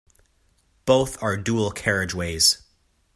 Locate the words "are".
1.21-1.37